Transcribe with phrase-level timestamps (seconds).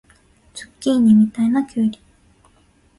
[0.55, 2.01] ズッキーニみたいなきゅうり